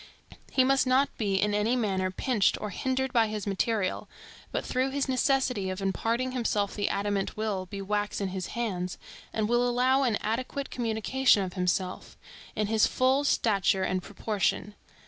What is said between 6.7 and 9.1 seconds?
the adamant will be wax in his hands,